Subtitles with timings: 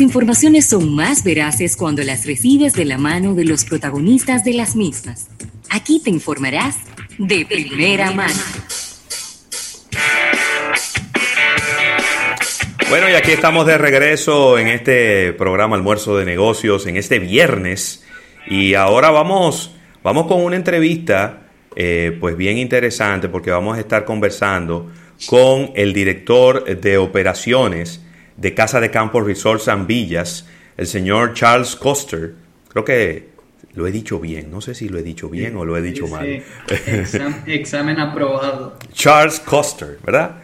[0.00, 4.74] Informaciones son más veraces cuando las recibes de la mano de los protagonistas de las
[4.74, 5.28] mismas.
[5.68, 6.78] Aquí te informarás
[7.18, 8.32] de primera mano.
[12.88, 18.02] Bueno, y aquí estamos de regreso en este programa Almuerzo de Negocios, en este viernes.
[18.46, 21.42] Y ahora vamos, vamos con una entrevista,
[21.76, 24.90] eh, pues bien interesante, porque vamos a estar conversando
[25.26, 28.00] con el director de operaciones
[28.36, 32.34] de Casa de Campo Resort San Villas, el señor Charles Coster.
[32.68, 33.28] Creo que
[33.74, 36.06] lo he dicho bien, no sé si lo he dicho bien o lo he dicho
[36.08, 36.26] mal.
[37.46, 38.76] examen aprobado.
[38.92, 40.36] Charles Coster, ¿verdad?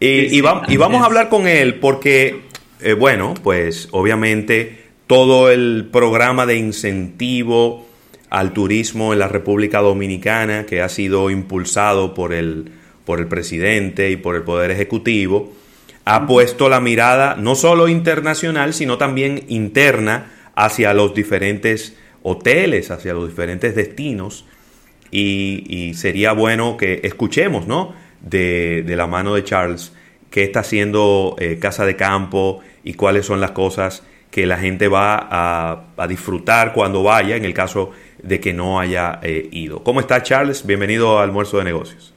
[0.00, 2.42] Y, vamos a hablar con él porque,
[2.80, 7.88] eh, bueno, pues obviamente todo el programa de incentivo
[8.30, 12.70] al turismo en la República Dominicana que ha sido impulsado por el,
[13.04, 15.52] por el presidente y por el Poder Ejecutivo,
[16.10, 23.12] ha puesto la mirada no solo internacional, sino también interna hacia los diferentes hoteles, hacia
[23.12, 24.46] los diferentes destinos.
[25.10, 27.92] Y, sería bueno que escuchemos, ¿no?
[28.22, 29.92] De, la mano de Charles,
[30.30, 34.88] qué está haciendo eh, Casa de Campo y cuáles son las cosas que la gente
[34.88, 37.90] va a, disfrutar cuando vaya, en el caso
[38.22, 39.84] de que no haya eh, ido.
[39.84, 40.64] ¿Cómo está Charles?
[40.64, 42.14] Bienvenido al almuerzo de negocios.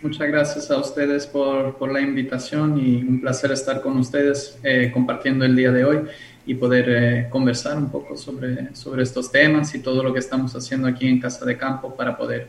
[0.00, 4.90] Muchas gracias a ustedes por, por la invitación y un placer estar con ustedes eh,
[4.94, 5.98] compartiendo el día de hoy
[6.46, 10.54] y poder eh, conversar un poco sobre, sobre estos temas y todo lo que estamos
[10.54, 12.46] haciendo aquí en Casa de Campo para poder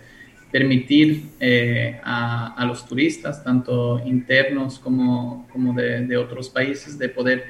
[0.51, 1.23] permitir
[2.03, 7.45] a, a, los turistas, tanto internos como, como de, de otros países, de poder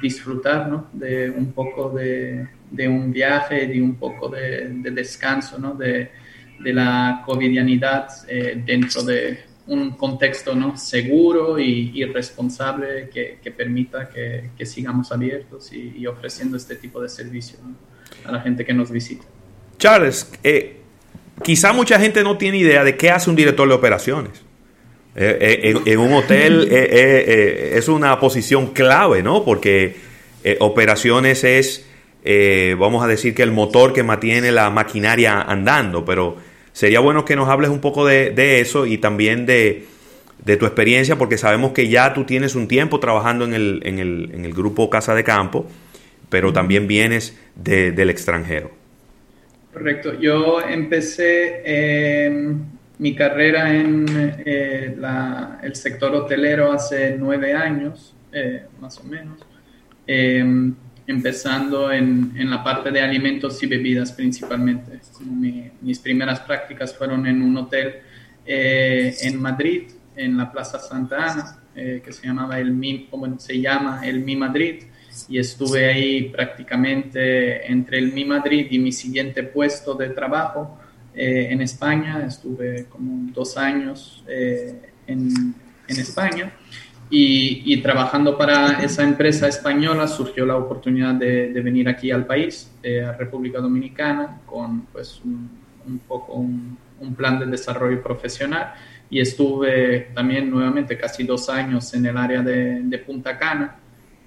[0.00, 0.88] disfrutar ¿no?
[0.92, 5.74] de un poco de, de, un viaje, de un poco de, descanso, ¿no?
[5.74, 6.10] de,
[6.58, 10.76] de, la covidianidad eh, dentro de un contexto ¿no?
[10.76, 17.08] seguro y, responsable que, que permita que, que, sigamos abiertos y, ofreciendo este tipo de
[17.08, 17.58] servicio
[18.24, 19.24] a la gente que nos visita.
[19.78, 20.80] Charles, eh,
[21.42, 24.42] quizá mucha gente no tiene idea de qué hace un director de operaciones.
[25.16, 29.44] Eh, en, un hotel es una posición clave, ¿no?
[29.44, 29.96] Porque
[30.60, 31.86] operaciones es,
[32.78, 36.36] vamos a decir que el motor que mantiene la maquinaria andando, pero
[36.76, 39.86] sería bueno que nos hables un poco de, eso y también de,
[40.44, 44.30] tu experiencia, porque sabemos que ya tú tienes un tiempo trabajando en el, en el,
[44.34, 45.66] en el grupo Casa de Campo,
[46.28, 48.72] pero también vienes del extranjero.
[49.72, 50.20] Correcto.
[50.20, 52.28] Yo empecé
[52.98, 54.04] mi carrera en
[54.44, 54.94] eh,
[55.62, 59.40] el sector hotelero hace nueve años, eh, más o menos,
[61.06, 65.00] empezando en, en, la parte de alimentos y bebidas principalmente.
[65.80, 67.96] mis primeras prácticas fueron en un hotel
[68.44, 73.60] eh, en Madrid, en la Plaza Santa Ana, que se llamaba el Mi, bueno, se
[73.60, 74.84] llama el Mi Madrid,
[75.28, 80.78] y estuve ahí prácticamente entre el Mi Madrid y mi siguiente puesto de trabajo
[81.14, 85.54] eh, en España, estuve como dos años eh, en,
[85.88, 86.52] en, España
[87.08, 92.26] y, y, trabajando para esa empresa española surgió la oportunidad de, de venir aquí al
[92.26, 95.48] país, eh, a República Dominicana, con pues un,
[95.86, 98.74] un poco un, un, plan de desarrollo profesional
[99.08, 103.76] y estuve también nuevamente casi dos años en el área de, de Punta Cana.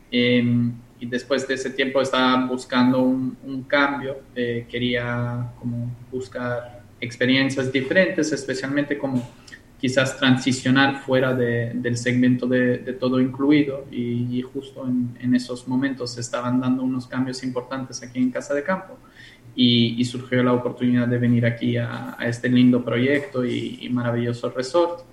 [0.09, 7.72] Em, y después de ese tiempo estaba buscando un, un cambio, quería como buscar experiencias
[7.72, 9.25] diferentes, especialmente como
[9.79, 16.22] quizás transicionar fuera de, del segmento de, todo incluido y, justo en, esos momentos se
[16.22, 18.97] estaban dando unos cambios importantes aquí en Casa de Campo
[19.56, 25.06] y, surgió la oportunidad de venir aquí a, este lindo proyecto y, y maravilloso resort.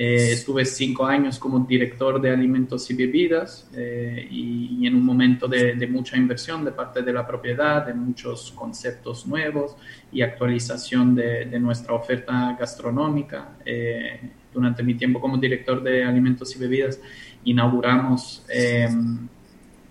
[0.00, 5.48] Eh, estuve cinco años como director de alimentos y bebidas eh, y, en un momento
[5.48, 9.74] de, mucha inversión de parte de la propiedad, de muchos conceptos nuevos
[10.12, 13.56] y actualización de, nuestra oferta gastronómica.
[13.66, 14.20] Eh,
[14.54, 17.00] durante mi tiempo como director de alimentos y bebidas
[17.44, 19.26] inauguramos em,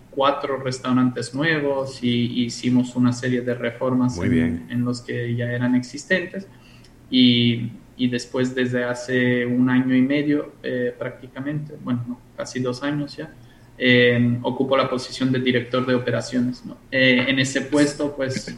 [0.10, 5.76] cuatro restaurantes nuevos y hicimos una serie de reformas en, en los que ya eran
[5.76, 6.48] existentes.
[7.12, 13.18] Y y después desde hace un año y medio eh, prácticamente, bueno, casi dos años
[13.18, 13.34] ya,
[13.78, 16.64] eh, ocupo la posición de director de operaciones.
[16.92, 18.56] Eh, en ese puesto, pues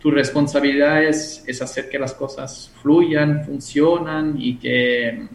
[0.00, 5.28] tu responsabilidad es, es, hacer que las cosas fluyan, funcionan y que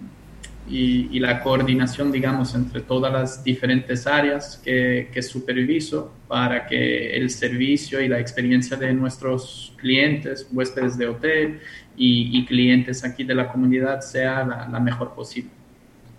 [0.71, 7.29] y, la coordinación, digamos, entre todas las diferentes áreas que, que superviso para que el
[7.29, 11.59] servicio y la experiencia de nuestros clientes, huéspedes de hotel,
[11.97, 15.50] y, clientes aquí de la comunidad sea la, mejor posible.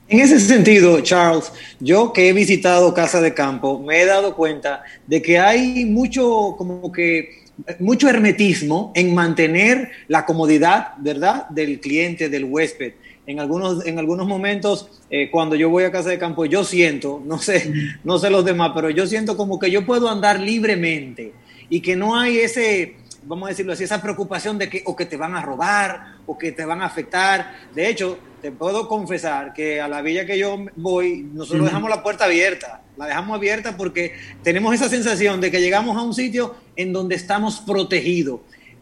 [0.09, 4.83] En ese sentido, Charles, yo que he visitado Casa de Campo, me he dado cuenta
[5.07, 7.43] de que hay mucho, como que,
[7.79, 12.95] mucho hermetismo en mantener la comodidad, ¿verdad?, del cliente, del huésped.
[13.27, 17.23] En algunos, en algunos momentos, eh, cuando yo voy a casa de campo, yo siento,
[17.25, 17.73] no sé,
[18.05, 21.33] no sé los demás, pero yo siento como que yo puedo andar libremente
[21.69, 25.07] y que no hay ese, vamos a decirlo así, esa preocupación de que o que
[25.07, 27.55] te van a robar o que te van a afectar.
[27.75, 32.03] De hecho, te puedo confesar que a la villa que yo voy, nosotros dejamos la
[32.03, 32.83] puerta abierta.
[32.97, 37.15] La dejamos abierta porque tenemos esa sensación de que llegamos a un sitio en donde
[37.15, 38.41] estamos protegidos.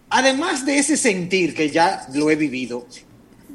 [0.08, 2.86] Además de ese sentir que ya lo he vivido,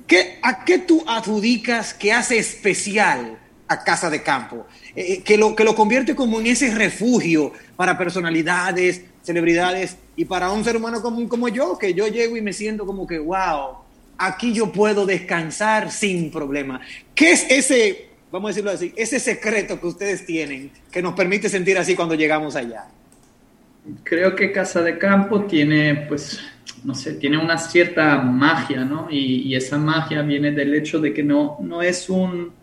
[0.07, 3.37] ¿qué, ¿a qué tú adjudicas que hace especial
[3.67, 4.65] a Casa de Campo?
[4.95, 10.25] Eh, eh, que, lo, que lo convierte como en ese refugio para personalidades, celebridades y
[10.25, 13.19] para un ser humano común como yo, que yo llego y me siento como que,
[13.19, 13.77] wow,
[14.17, 16.81] aquí yo puedo descansar sin problema.
[17.13, 21.49] ¿Qué es ese, vamos a decirlo así, ese secreto que ustedes tienen que nos permite
[21.49, 22.87] sentir así cuando llegamos allá?
[24.03, 26.39] Creo que Casa de Campo tiene, pues,
[26.83, 29.07] no sé, tiene una cierta magia, ¿no?
[29.09, 32.53] Y, esa magia viene del hecho de que no, no es un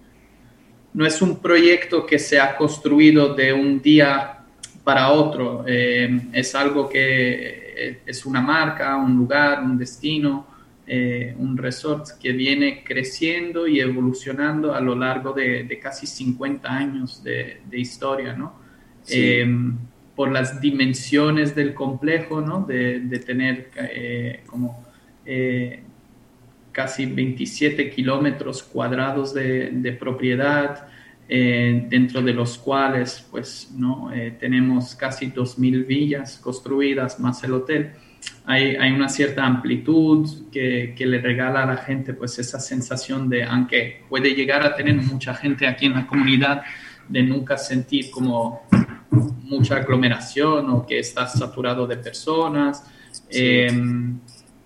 [0.95, 4.41] no es un proyecto que se ha construido de un día
[4.85, 5.65] para otro.
[5.67, 7.63] Eh, es algo que
[8.05, 10.47] es una marca, un lugar, un destino,
[10.87, 17.23] eh, un resort que viene creciendo y evolucionando a lo largo de, casi 50 años
[17.23, 18.61] de, historia, ¿no?
[19.09, 19.47] Eh,
[20.15, 22.65] por las dimensiones del complejo, ¿no?
[22.67, 24.85] De, tener eh, como
[26.73, 30.89] casi 27 kilómetros cuadrados de, propiedad,
[31.29, 34.11] dentro de los cuales, pues, ¿no?
[34.39, 37.93] tenemos casi 2.000 villas construidas más el hotel
[38.45, 43.29] hay, hay una cierta amplitud que, que, le regala a la gente pues esa sensación
[43.29, 46.63] de, aunque puede llegar a tener mucha gente aquí en la comunidad,
[47.09, 48.63] de nunca sentir como
[49.13, 52.85] mucha aglomeración o que estás saturado de personas.
[53.31, 54.19] Em,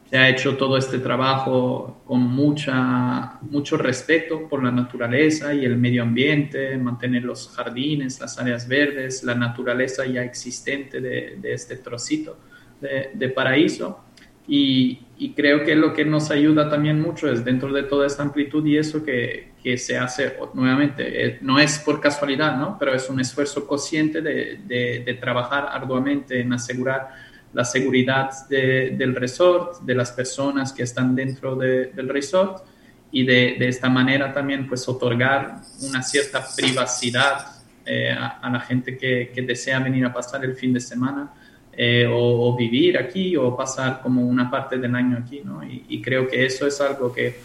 [0.08, 5.76] se ha hecho todo este trabajo con mucha, mucho respeto por la naturaleza y el
[5.76, 11.76] medio ambiente, mantener los jardines, las áreas verdes, la naturaleza ya existente de, de este
[11.76, 12.38] trocito
[12.80, 14.00] de, paraíso.
[14.48, 15.02] Y,
[15.34, 18.76] creo que lo que nos ayuda también mucho es dentro de toda esta amplitud y
[18.76, 22.76] eso que, que se hace nuevamente, eh, no es por casualidad, ¿no?
[22.78, 27.08] pero es un esfuerzo consciente de, de, trabajar arduamente en asegurar
[27.54, 32.62] la seguridad del resort, de las personas que están dentro del resort
[33.10, 37.46] y de, esta manera también pues otorgar una cierta privacidad
[37.86, 41.32] eh, a, la gente que, que desea venir a pasar el fin de semana
[41.78, 45.60] eh, o, vivir aquí o pasar como una parte del año aquí, ¿no?
[45.62, 47.36] Y, creo que eso es algo que,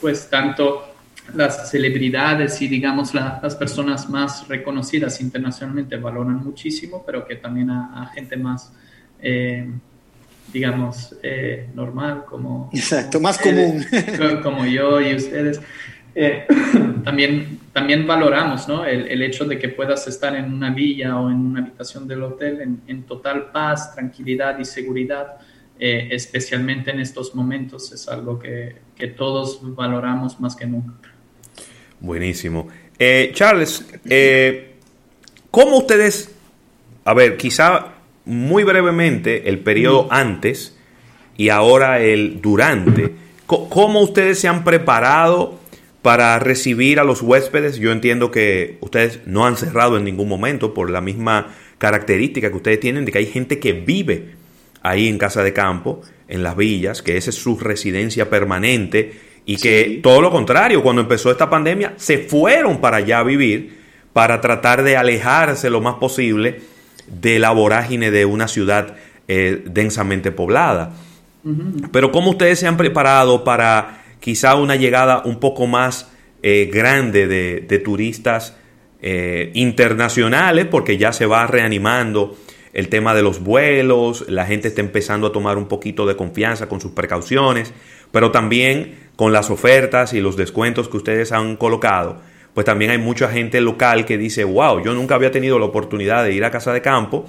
[0.00, 0.84] pues, tanto
[1.34, 8.08] las celebridades y, digamos, las personas más reconocidas internacionalmente valoran muchísimo, pero que también a,
[8.14, 8.72] gente más,
[9.20, 9.68] eh,
[10.52, 12.70] digamos, eh, normal, como...
[12.72, 13.84] Exacto, más común.
[14.44, 15.60] Como yo y ustedes.
[16.14, 16.46] Eh,
[17.04, 18.84] también, también valoramos ¿no?
[18.84, 22.78] el, hecho de que puedas estar en una villa o en una habitación del hotel
[22.86, 25.36] en, total paz, tranquilidad y seguridad,
[25.78, 31.10] eh, especialmente en estos momentos, es algo que, que, todos valoramos más que nunca.
[32.00, 32.68] Buenísimo.
[32.98, 33.86] Eh, Charles,
[35.50, 36.34] ¿cómo ustedes,
[37.04, 37.94] a ver, quizá
[38.26, 40.76] muy brevemente, el periodo antes
[41.36, 43.14] y ahora el durante,
[43.46, 45.59] ¿cómo ustedes se han preparado?
[46.02, 47.76] Para recibir a los huéspedes.
[47.76, 52.56] Yo entiendo que ustedes no han cerrado en ningún momento por la misma característica que
[52.56, 54.34] ustedes tienen de que hay gente que vive
[54.82, 59.12] ahí en casa de campo, en las villas, que esa es su residencia permanente
[59.44, 63.80] y que todo lo contrario, cuando empezó esta pandemia, se fueron para allá a vivir
[64.12, 66.60] para tratar de alejarse lo más posible
[67.06, 68.96] de la vorágine de una ciudad
[69.28, 70.94] eh, densamente poblada.
[71.90, 76.10] Pero ¿cómo ustedes se han preparado para quizá una llegada un poco más
[76.42, 78.56] eh, grande de, turistas
[79.02, 82.36] eh, internacionales, porque ya se va reanimando
[82.72, 86.68] el tema de los vuelos, la gente está empezando a tomar un poquito de confianza
[86.68, 87.74] con sus precauciones,
[88.12, 92.20] pero también con las ofertas y los descuentos que ustedes han colocado,
[92.54, 96.24] pues también hay mucha gente local que dice, wow, yo nunca había tenido la oportunidad
[96.24, 97.26] de ir a casa de campo,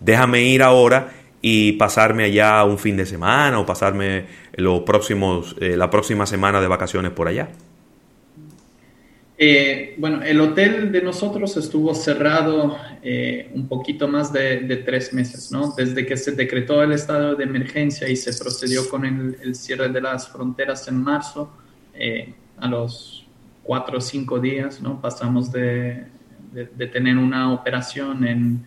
[0.00, 1.12] déjame ir ahora
[1.44, 6.60] y pasarme allá un fin de semana o pasarme los próximos, eh, la próxima semana
[6.60, 7.48] de vacaciones por allá?
[9.36, 15.50] Eh, bueno, el hotel de nosotros estuvo cerrado eh, un poquito más de, tres meses,
[15.50, 15.74] ¿no?
[15.76, 20.00] Desde que se decretó el estado de emergencia y se procedió con el, cierre de
[20.00, 21.52] las fronteras en marzo,
[22.58, 23.26] a los
[23.64, 25.00] cuatro o cinco días, ¿no?
[25.00, 26.04] Pasamos de,
[26.52, 28.64] de, tener una operación en,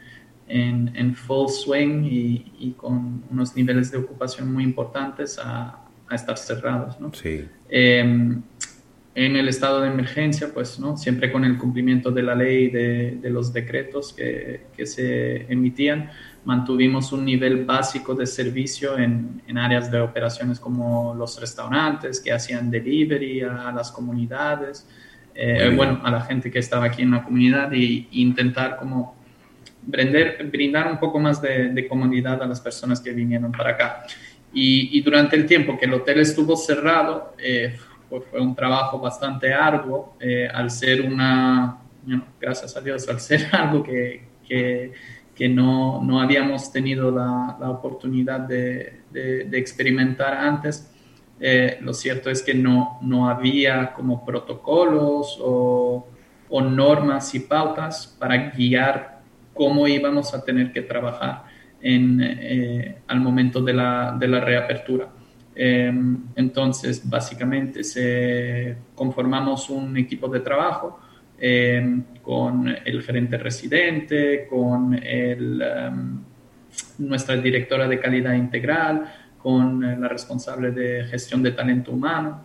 [0.47, 6.37] en, full swing y, y, con unos niveles de ocupación muy importantes a, a estar
[6.37, 7.13] cerrados, ¿no?
[7.13, 7.45] Sí.
[7.69, 8.41] Em,
[9.15, 10.97] en el estado de emergencia, pues, ¿no?
[10.97, 16.11] Siempre con el cumplimiento de la ley, de, de los decretos que, que, se emitían,
[16.43, 22.33] mantuvimos un nivel básico de servicio en, en, áreas de operaciones como los restaurantes que
[22.33, 24.85] hacían delivery a las comunidades,
[25.37, 29.14] eh, bueno, a la gente que estaba aquí en la comunidad y, intentar como
[29.85, 34.05] brindar, brindar un poco más de, de, comodidad a las personas que vinieron para acá.
[34.53, 37.77] Y, y durante el tiempo que el hotel estuvo cerrado, eh,
[38.09, 41.77] pues fue un trabajo bastante arduo, eh, al ser una,
[42.39, 44.93] gracias a Dios, al ser algo que, que,
[45.33, 50.91] que no, no, habíamos tenido la, la oportunidad de, de, de, experimentar antes.
[51.39, 56.07] Eh, lo cierto es que no, no había como protocolos o,
[56.47, 59.14] o, normas y pautas para guiar
[59.55, 61.45] cómo íbamos a tener que trabajar
[61.81, 65.09] eh, al momento de la, reapertura.
[65.55, 67.81] Em, entonces, básicamente,
[68.93, 70.99] conformamos un equipo de trabajo
[71.39, 76.19] em, con el gerente residente, con em,
[76.97, 79.05] nuestra directora de calidad integral,
[79.41, 82.43] con la responsable de gestión de talento humano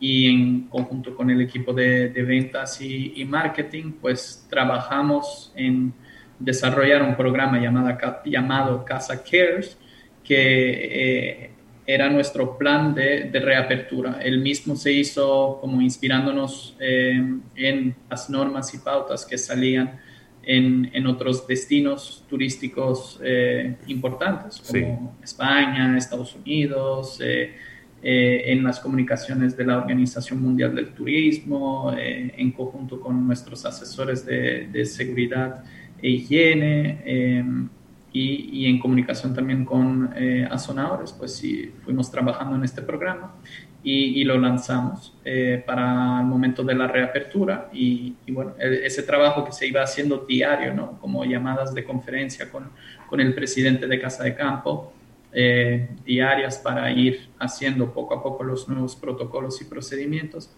[0.00, 5.92] y en conjunto con el equipo de, de ventas y, y, marketing, pues trabajamos en
[6.38, 9.76] desarrollar un programa llamado, llamado Casa Cares,
[10.22, 11.50] que eh,
[11.86, 14.20] era nuestro plan de, de, reapertura.
[14.22, 17.20] El mismo se hizo como inspirándonos eh,
[17.56, 19.98] en las normas y pautas que salían
[20.42, 25.24] en, en otros destinos turísticos eh, importantes, como sí.
[25.24, 27.54] España, Estados Unidos, eh,
[28.02, 33.64] eh, en las comunicaciones de la Organización Mundial del Turismo, eh, en conjunto con nuestros
[33.64, 35.64] asesores de, de seguridad
[36.00, 37.68] e higiene em,
[38.12, 43.34] y, y, en comunicación también con eh, azonadores, pues sí, fuimos trabajando en este programa
[43.82, 48.86] y, y lo lanzamos eh, para el momento de la reapertura y, y, bueno, e,
[48.86, 50.98] ese trabajo que se iba haciendo diario, ¿no?
[51.00, 52.70] Como llamadas de conferencia con,
[53.08, 54.94] con el presidente de Casa de Campo,
[55.32, 60.50] eh, diarias para ir haciendo poco a poco los nuevos protocolos y procedimientos.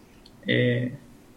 [0.46, 0.94] Eh,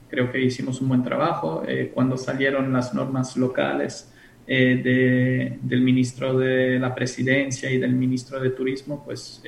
[0.10, 1.64] creo que hicimos un buen trabajo.
[1.68, 4.10] Eh, cuando salieron las normas locales
[4.46, 9.42] de, del ministro de la presidencia y del ministro de turismo, pues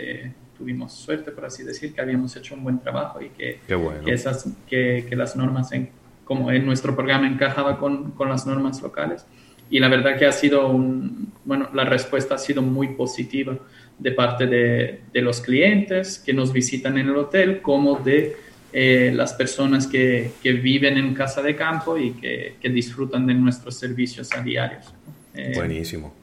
[0.58, 4.04] tuvimos suerte, por así decir, que habíamos hecho un buen trabajo y que, bueno.
[4.04, 5.89] que esas, que, que, las normas, en,
[6.24, 9.25] como en nuestro programa encajaba con, con, las normas locales.
[9.69, 13.57] Y la verdad que ha sido un, bueno, la respuesta ha sido muy positiva
[13.98, 18.36] de parte de, de los clientes que nos visitan en el hotel, como de
[18.74, 23.34] eh, las personas que, que, viven en casa de campo y que, que disfrutan de
[23.34, 24.93] nuestros servicios a diarios.
[25.34, 26.13] Eh, Buenísimo.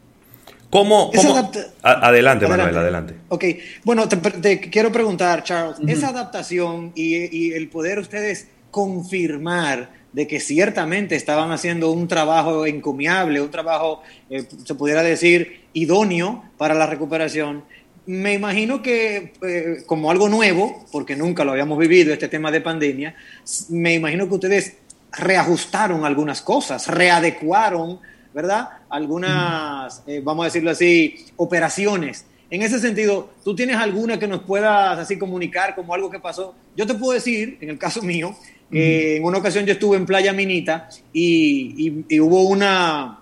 [0.68, 1.11] ¿Cómo?
[1.14, 1.50] cómo?
[1.82, 3.14] A adelante, Manuel, adelante.
[3.28, 3.44] Ok,
[3.84, 5.90] bueno, te, te quiero preguntar, Charles, uh -huh.
[5.90, 12.67] esa adaptación y, y, el poder ustedes confirmar de que ciertamente estaban haciendo un trabajo
[12.67, 17.64] encomiable, un trabajo, eh, se pudiera decir, idóneo para la recuperación,
[18.07, 22.61] me imagino que eh, como algo nuevo, porque nunca lo habíamos vivido, este tema de
[22.61, 23.14] pandemia,
[23.69, 24.76] me imagino que ustedes
[25.12, 28.00] reajustaron algunas cosas, readecuaron,
[28.35, 28.69] ¿verdad?
[28.88, 32.26] Algunas, eh, vamos a decirlo así, operaciones.
[32.50, 36.55] En ese sentido, ¿tú tienes alguna que nos puedas así comunicar como algo que pasó?
[36.76, 38.37] Yo te puedo decir, en el caso mío,
[38.73, 43.19] eh, en una ocasión yo estuve en Playa Minita y, y, y hubo una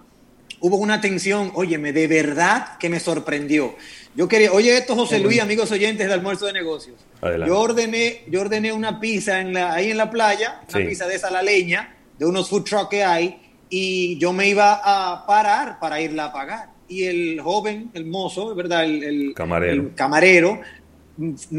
[0.60, 3.74] hubo una tensión, óyeme, de verdad que me sorprendió.
[4.14, 6.96] Yo quería, oye esto José Luis, amigos oyentes de almuerzo de negocios.
[7.20, 7.48] Adelante.
[7.48, 10.88] Yo ordené, yo ordené una pizza en la, ahí en la playa, una sí.
[10.88, 13.40] pizza de esa la leña, de unos food trucks que hay,
[13.70, 16.70] y yo me iba a parar para irla a pagar.
[16.88, 18.84] Y el joven, el mozo, ¿verdad?
[18.84, 19.72] El, el camarero.
[19.74, 20.60] El camarero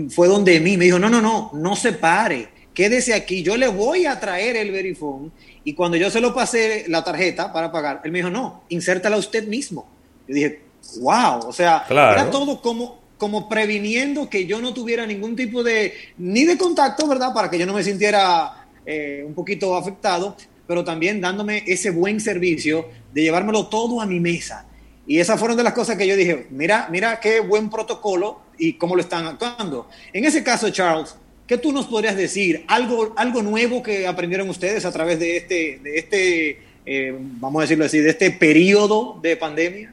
[0.09, 3.67] fue donde mí, me dijo, no, no, no, no se pare, quédese aquí, yo le
[3.67, 5.31] voy a traer el verifón.
[5.63, 9.17] Y cuando yo se lo pasé la tarjeta para pagar, él me dijo, no, insértala
[9.17, 9.87] usted mismo.
[10.27, 10.61] Yo dije,
[10.99, 12.19] wow, o sea, claro.
[12.19, 17.07] era todo como, como previniendo que yo no tuviera ningún tipo de, ni de contacto,
[17.07, 17.33] ¿verdad?
[17.33, 20.35] Para que yo no me sintiera eh, un poquito afectado,
[20.67, 24.65] pero también dándome ese buen servicio de llevármelo todo a mi mesa.
[25.05, 28.73] Y esas fueron de las cosas que yo dije, mira, mira qué buen protocolo y
[28.73, 29.89] cómo lo están actuando.
[30.13, 31.15] En ese caso, Charles,
[31.51, 32.63] ¿qué tú nos podrías decir?
[32.69, 37.63] ¿Algo, algo nuevo que aprendieron ustedes a través de este, de este eh, vamos a
[37.63, 39.91] decirlo así, de este periodo de pandemia?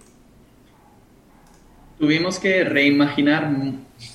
[1.98, 3.50] tuvimos que reimaginar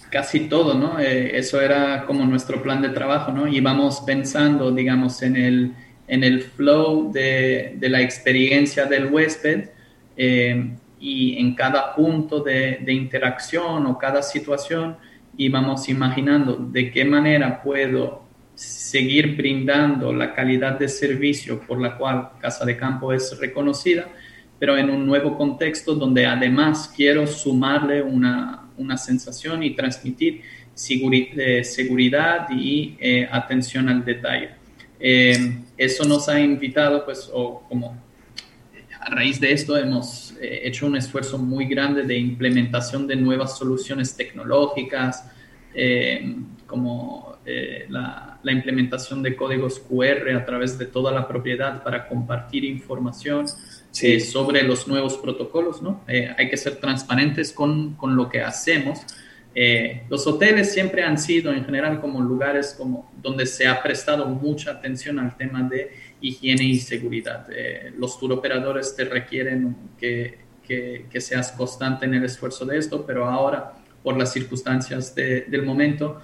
[0.10, 1.02] casi todo, ¿no?
[1.02, 3.46] Eh, eso era como nuestro plan de trabajo, ¿no?
[3.46, 5.74] Íbamos pensando, digamos, en el,
[6.08, 9.66] en el flow de, de la experiencia del huésped
[10.16, 14.96] eh, y en cada punto de, de, interacción o cada situación
[15.38, 18.24] íbamos imaginando de qué manera puedo
[18.56, 24.08] seguir brindando la calidad de servicio por la cual Casa de Campo es reconocida,
[24.60, 30.42] pero en un nuevo contexto donde además quiero sumarle una, una sensación y transmitir
[30.76, 34.52] eh, seguridad y eh, atención al detalle.
[35.00, 38.02] Eh, eso nos ha invitado, pues, o como
[39.06, 44.16] a raíz de esto hemos hecho un esfuerzo muy grande de implementación de nuevas soluciones
[44.16, 45.30] tecnológicas,
[46.68, 47.38] como
[47.90, 53.48] la, la, implementación de códigos QR a través de toda la propiedad para compartir información
[53.94, 54.20] sí.
[54.20, 56.04] sobre los nuevos protocolos, ¿no?
[56.08, 59.00] Eh, hay que ser transparentes con, con lo que hacemos.
[59.56, 64.26] Eh, los hoteles siempre han sido en general como lugares como donde se ha prestado
[64.26, 65.92] mucha atención al tema de
[66.24, 67.46] higiene y seguridad.
[67.56, 72.80] Eh, los tour operadores te requieren que, que, que, seas constante en el esfuerzo de
[72.80, 76.20] esto, pero ahora, por las circunstancias de, del momento,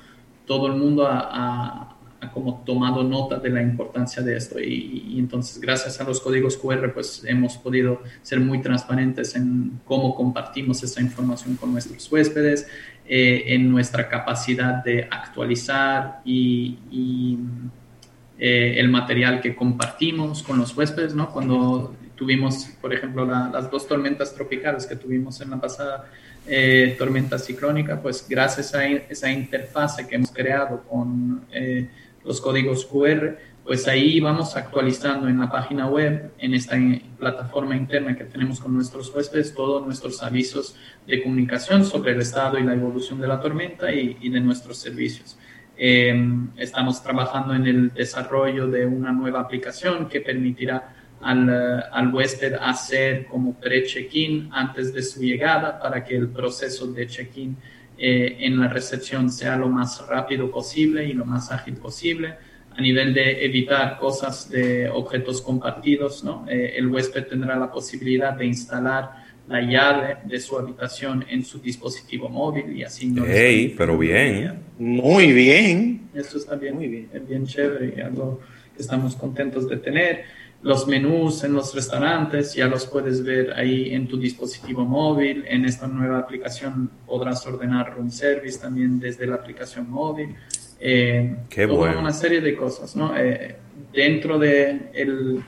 [0.48, 5.06] todo el mundo ha, ha ha como tomado nota de la importancia de esto y,
[5.10, 10.16] y, entonces gracias a los códigos QR pues hemos podido ser muy transparentes en cómo
[10.16, 12.68] compartimos esa información con nuestros huéspedes,
[13.08, 17.38] eh, en nuestra capacidad de actualizar y, y
[18.40, 21.30] eh, el material que compartimos con los huéspedes, ¿no?
[21.30, 26.06] Cuando tuvimos, por ejemplo, la, las dos tormentas tropicales que tuvimos en la pasada
[26.48, 31.90] eh, tormenta ciclónica, pues gracias a esa interfase que hemos creado con eh,
[32.24, 36.78] los códigos QR, pues ahí vamos actualizando en la página web, en esta
[37.20, 42.58] plataforma interna que tenemos con nuestros huéspedes, todos nuestros avisos de comunicación sobre el estado
[42.58, 45.38] y la evolución de la tormenta y de nuestros servicios.
[45.82, 46.14] Eh,
[46.58, 51.50] estamos trabajando en el desarrollo de una nueva aplicación que permitirá al,
[51.92, 57.56] al huésped hacer como pre-check-in antes de su llegada para que el proceso de check-in
[57.98, 62.36] eh, en la recepción sea lo más rápido posible y lo más ágil posible.
[62.78, 66.46] A nivel de evitar cosas de objetos compartidos, ¿no?
[66.50, 71.60] Eh, el huésped tendrá la posibilidad de instalar la llave de su habitación en su
[71.60, 74.60] dispositivo móvil y así no hey, pero bien.
[74.78, 76.10] Muy bien.
[76.14, 78.40] Eso está bien, muy bien, es bien chévere y algo
[78.76, 80.24] que estamos contentos de tener
[80.62, 85.46] los menús en los restaurantes, ya los puedes ver ahí en tu dispositivo móvil.
[85.48, 90.36] En esta nueva aplicación podrás ordenar room service también desde la aplicación móvil.
[90.80, 92.00] Eh, Qué bueno.
[92.00, 93.18] Una serie de cosas, ¿no?
[93.18, 93.56] Eh,
[93.94, 95.42] dentro de el,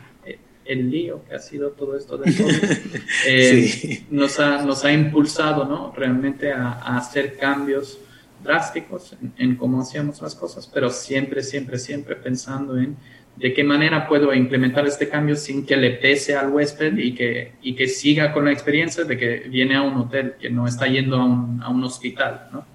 [0.71, 2.31] el, lío que ha sido todo esto de
[3.27, 4.05] eh, sí.
[4.09, 5.93] nos, ha, nos ha impulsado, ¿no?
[5.95, 7.99] Realmente a, a hacer cambios
[8.43, 12.97] drásticos en, en cómo hacíamos las cosas, pero siempre, siempre, siempre pensando en
[13.35, 17.53] de qué manera puedo implementar este cambio sin que le pese al huésped y que,
[17.61, 20.87] y que siga con la experiencia de que viene a un hotel, que no está
[20.87, 22.65] yendo a un, a un hospital, ¿no?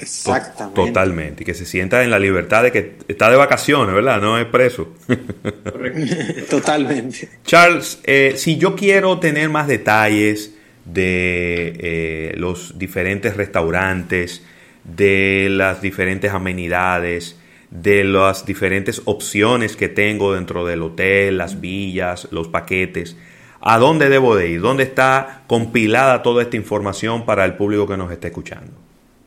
[0.00, 0.80] Exactamente.
[0.80, 1.42] Totalmente.
[1.42, 4.20] Y que se sienta en la libertad de que está de vacaciones, ¿verdad?
[4.20, 4.94] No es preso.
[6.50, 7.28] Totalmente.
[7.44, 10.54] Charles, eh, si yo quiero tener más detalles
[10.84, 14.42] de eh, los diferentes restaurantes,
[14.84, 17.36] de las diferentes amenidades,
[17.70, 23.16] de las diferentes opciones que tengo dentro del hotel, las villas, los paquetes.
[23.60, 24.60] ¿A dónde debo de ir?
[24.60, 28.72] ¿Dónde está compilada toda esta información para el público que nos está escuchando?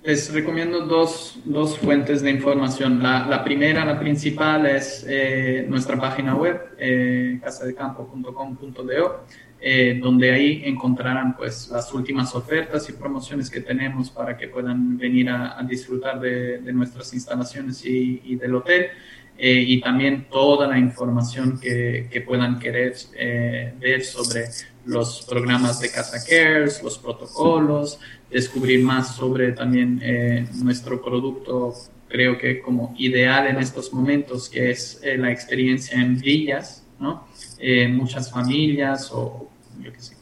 [0.07, 3.03] Les recomiendo dos, dos fuentes de información.
[3.03, 9.25] La, primera, la principal, es eh, nuestra página web, eh, casadecampo.com.do,
[9.59, 14.97] eh, donde ahí encontrarán pues, las últimas ofertas y promociones que tenemos para que puedan
[14.97, 18.91] venir a, disfrutar de, nuestras instalaciones y, y del hotel.
[19.39, 24.45] Eh, y también toda la información que, que puedan querer eh, ver sobre
[24.85, 31.73] los programas de Casa Cares, los protocolos, descubrir más sobre también eh, nuestro producto,
[32.07, 37.27] creo que como ideal en estos momentos, que es eh, la experiencia en villas, ¿no?
[37.59, 39.49] Eh, muchas familias o
[39.81, 40.15] yo qué sé,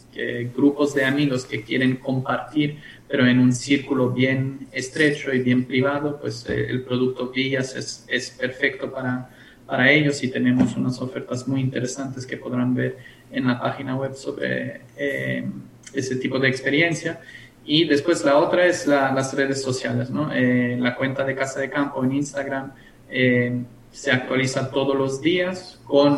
[0.55, 6.19] grupos de amigos que quieren compartir, pero en un círculo bien estrecho y bien privado,
[6.21, 9.29] pues el producto villas es, es perfecto para,
[9.65, 12.97] para ellos y tenemos unas ofertas muy interesantes que podrán ver
[13.31, 15.45] en la página web sobre eh,
[15.93, 17.19] ese tipo de experiencia.
[17.65, 20.31] Y después la otra es la, las redes sociales, ¿no?
[20.31, 22.71] Eh, la cuenta de Casa de Campo en Instagram
[23.09, 26.17] eh, se actualiza todos los días con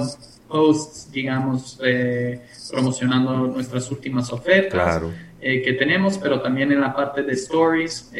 [0.50, 5.02] posts, digamos, eh, promocionando nuestras últimas ofertas
[5.40, 8.12] que tenemos, pero también en la parte de stories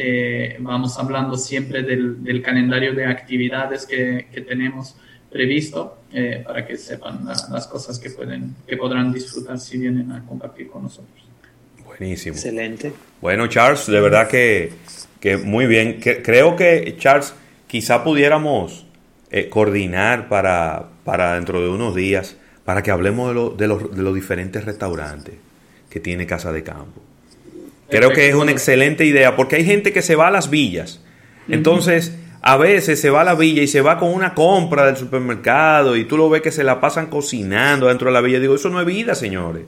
[0.60, 4.96] vamos hablando siempre del, calendario de actividades que, que tenemos
[5.30, 5.98] previsto
[6.46, 10.84] para que sepan las cosas que, pueden, que podrán disfrutar si vienen a compartir con
[10.84, 11.27] nosotros.
[12.00, 12.36] Buenísimo.
[12.36, 12.94] Excelente.
[13.22, 14.72] Bueno, Charles, de verdad que,
[15.20, 16.00] que muy bien.
[16.02, 17.34] creo que, Charles,
[17.68, 18.86] quizá pudiéramos
[19.32, 24.14] eh, coordinar para, para dentro de unos días, para que hablemos de, los, de los
[24.14, 25.36] diferentes restaurantes
[25.90, 27.02] que tiene Casa de Campo.
[27.90, 31.02] Creo que es una excelente idea, porque hay gente que se va a las villas.
[31.48, 34.98] Entonces, a veces se va a la villa y se va con una compra del
[34.98, 38.40] supermercado y tú lo ves que se la pasan cocinando dentro de la villa.
[38.40, 39.64] Digo, eso no es vida, señores.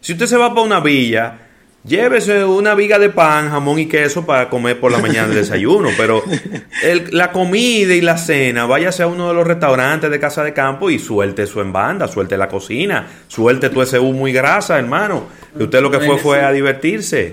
[0.00, 1.47] Si usted se va para una villa,
[1.88, 5.88] Llévese una viga de pan, jamón y queso para comer por la mañana el desayuno,
[5.96, 6.22] pero
[7.12, 10.90] la comida y la cena, váyase a uno de los restaurantes de casa de campo
[10.90, 15.28] y suelte eso en banda, suelte la cocina, suelte todo ese humo y grasa, hermano.
[15.58, 17.32] Y usted lo que fue fue a divertirse.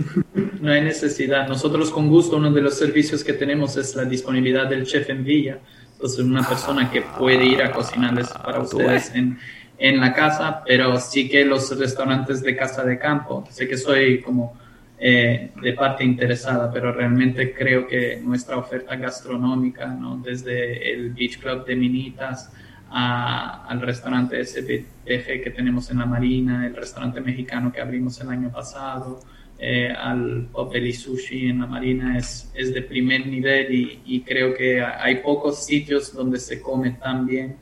[0.62, 1.50] No hay necesidad.
[1.50, 5.26] Nosotros con gusto uno de los servicios que tenemos es la disponibilidad del chef en
[5.26, 5.60] villa.
[5.94, 9.38] Entonces una persona que puede ir a cocinarles para ustedes en
[9.78, 14.22] en la casa, pero sí que los restaurantes de casa de campo, sé que soy
[14.22, 14.58] como
[14.98, 20.18] eh, de parte interesada, pero realmente creo que nuestra oferta gastronómica, ¿no?
[20.18, 22.52] desde el Beach Club de Minitas
[22.90, 28.50] al restaurante SPG que tenemos en la Marina, el restaurante mexicano que abrimos el año
[28.50, 29.20] pasado,
[29.60, 34.54] eh, al Popeli Sushi en la Marina es, es de primer nivel y, y, creo
[34.54, 37.56] que hay pocos sitios donde se come tan bien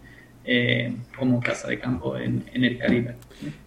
[0.45, 3.15] eh, como casa de campo en, el Caribe.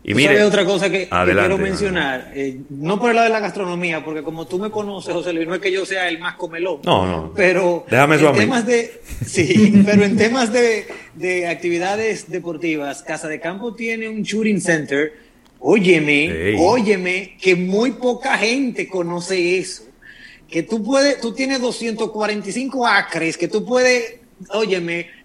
[0.05, 4.05] Y mire, otra cosa que, quiero mencionar, eh, no por el lado de la gastronomía,
[4.05, 6.81] porque como tú me conoces, José Luis, no es que yo sea el más comelón.
[6.85, 7.33] No, no.
[7.35, 13.41] Pero Déjame en temas de, sí, pero en temas de, de, actividades deportivas, Casa de
[13.41, 15.15] Campo tiene un shooting center.
[15.59, 19.85] Óyeme, óyeme, que muy poca gente conoce eso.
[20.47, 25.16] Que tú puedes, tú tienes 245 acres, que tú puedes, óyeme,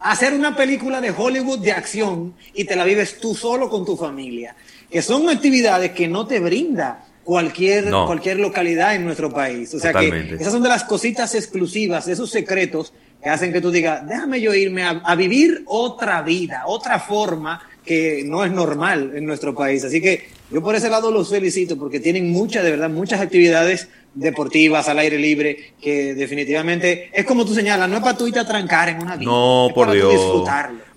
[0.00, 3.96] hacer una película de Hollywood de acción y te la vives tú solo con tu
[3.96, 4.56] familia.
[4.90, 9.72] Que son actividades que no te brinda cualquier, cualquier localidad en nuestro país.
[9.74, 13.70] O sea que esas son de las cositas exclusivas, esos secretos que hacen que tú
[13.70, 19.24] digas, déjame yo irme a, vivir otra vida, otra forma que no es normal en
[19.24, 19.84] nuestro país.
[19.84, 23.88] Así que yo por ese lado los felicito porque tienen muchas, de verdad, muchas actividades
[24.14, 28.40] deportivas al aire libre que definitivamente es como tú señalas, no es para tú irte
[28.40, 29.30] a trancar en una vida.
[29.30, 30.14] No, por Dios.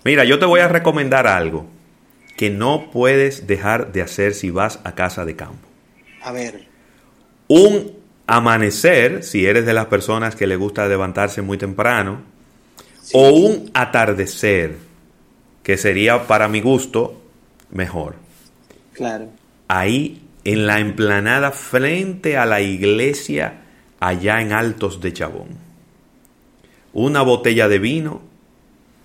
[0.04, 1.66] Mira, yo te voy a recomendar algo
[2.36, 5.68] que no puedes dejar de hacer si vas a casa de campo.
[6.22, 6.66] A ver.
[7.48, 7.92] Un
[8.26, 12.22] amanecer, si eres de las personas que le gusta levantarse muy temprano,
[13.12, 14.76] o un atardecer,
[15.64, 17.20] que sería para mi gusto
[17.72, 18.14] mejor.
[18.92, 19.30] Claro.
[19.66, 23.62] Ahí en la emplanada frente a la iglesia
[23.98, 25.48] allá en Altos de Chabón.
[26.92, 28.20] Una botella de vino,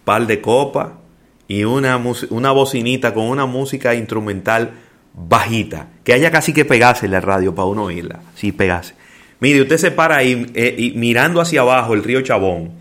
[0.03, 0.99] par de copa
[1.47, 4.73] y una, una bocinita con una música instrumental
[5.13, 8.93] bajita, que haya casi que pegase la radio para uno oírla, sí pegase.
[9.39, 12.73] Mire, usted se para ahí eh, y mirando hacia abajo el río Chabón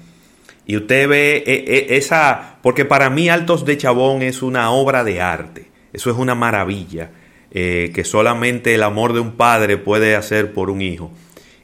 [0.69, 5.03] y usted ve eh, eh, esa, porque para mí Altos de Chabón es una obra
[5.03, 7.11] de arte, eso es una maravilla.
[7.51, 11.11] Eh, que solamente el amor de un padre puede hacer por un hijo.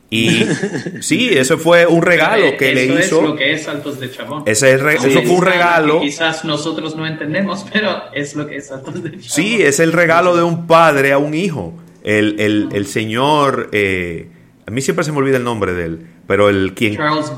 [0.08, 0.46] Y
[1.00, 2.98] sí, eso fue un regalo que le hizo.
[2.98, 4.44] Eso es lo que es Altos de Chabón.
[4.46, 6.00] Ese eso fue un regalo.
[6.00, 9.22] Quizás nosotros no entendemos, pero es lo que es Altos de Chabón.
[9.22, 11.74] Sí, es el regalo de un padre a un hijo.
[12.02, 14.30] El, el, el señor, eh,
[14.66, 16.96] a mí siempre se me olvida el nombre de él, pero el quien.
[16.96, 17.30] Charles,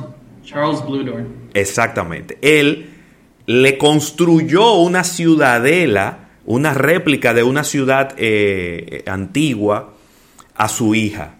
[0.46, 1.50] Charles Bludorn.
[1.52, 2.38] Exactamente.
[2.40, 2.88] Él
[3.46, 9.94] le construyó una ciudadela una réplica de una ciudad eh, antigua
[10.54, 11.34] a su hija.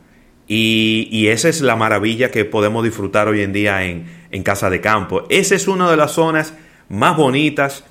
[0.49, 4.81] Y, esa es la maravilla que podemos disfrutar hoy en día en, en, Casa de
[4.81, 5.25] Campo.
[5.29, 6.55] Esa es una de las zonas
[6.88, 7.83] más bonitas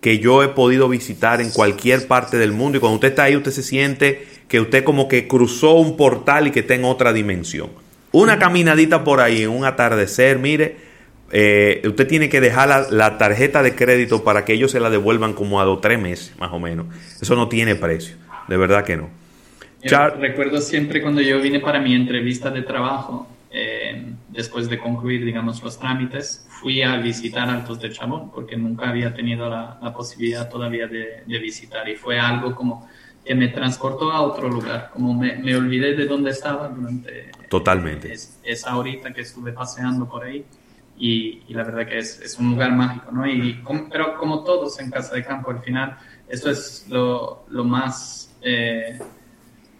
[0.00, 2.78] que yo he podido visitar en cualquier parte del mundo.
[2.78, 6.48] Y cuando usted está ahí, usted se siente que usted como que cruzó un portal
[6.48, 7.70] y que está en otra dimensión.
[8.12, 10.76] Una caminadita por ahí en un atardecer, mire,
[11.32, 15.32] eh, usted tiene que dejar la, tarjeta de crédito para que ellos se la devuelvan
[15.32, 16.86] como a dos tres meses, más o menos.
[17.20, 18.16] Eso no tiene precio,
[18.48, 19.08] de verdad que no.
[20.20, 25.62] recuerdo siempre cuando yo vine para mi entrevista de trabajo, eh, después de concluir, digamos,
[25.62, 30.86] los trámites, fui a visitar Altos de Chabón, porque nunca había tenido la, posibilidad todavía
[30.86, 32.88] de, visitar y fue algo como
[33.24, 38.12] que me transportó a otro lugar, como me, olvidé de dónde estaba durante Totalmente.
[38.42, 40.44] esa horita que estuve paseando por ahí
[40.98, 43.26] y, la verdad que es, es, un lugar mágico, ¿no?
[43.26, 48.36] Y pero como todos en Casa de Campo, al final, eso es lo, lo más
[48.42, 48.98] eh,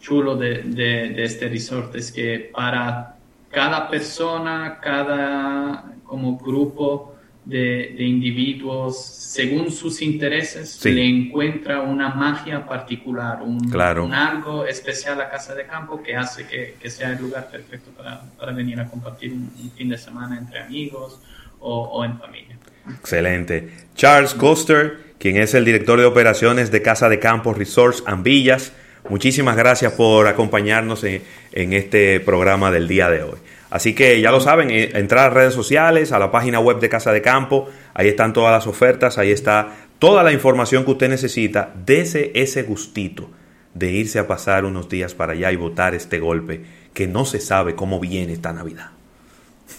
[0.01, 3.17] chulo de, de, este resort, es que para
[3.51, 7.12] cada persona, cada como grupo
[7.45, 13.75] de, de individuos, según sus intereses, le encuentra una magia particular, un,
[14.13, 18.23] algo especial a Casa de Campo que hace que, que sea el lugar perfecto para,
[18.39, 21.21] para venir a compartir un, fin de semana entre amigos
[21.59, 22.57] o, o en familia.
[22.99, 23.71] Excelente.
[23.95, 28.73] Charles Coster, quien es el director de operaciones de Casa de Campo Resorts Ambillas,
[29.09, 33.39] muchísimas gracias por acompañarnos en, en este programa del día de hoy.
[33.73, 36.91] Así que ya lo saben, eh, entrar a redes sociales, a la página web de
[36.91, 41.09] Casa de Campo, ahí están todas las ofertas, ahí está toda la información que usted
[41.09, 41.73] necesita.
[41.75, 43.31] Dese ese gustito
[43.73, 47.41] de irse a pasar unos días para allá y votar este golpe que no se
[47.41, 48.91] sabe cómo viene esta Navidad.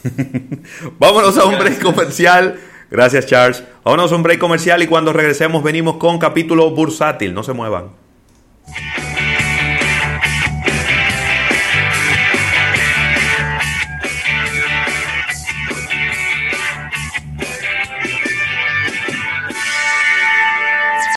[0.98, 2.60] Vámonos a un break comercial.
[2.90, 3.64] Gracias Charles.
[3.84, 7.36] Vámonos a un break comercial y cuando regresemos venimos con capítulo bursátil.
[7.36, 7.92] No se muevan.